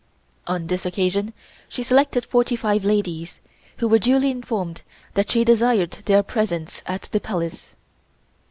[0.47, 1.31] On this occasion
[1.69, 3.39] she selected forty five ladies,
[3.77, 4.81] who were duly informed
[5.13, 7.69] that she desired their presence at the Palace.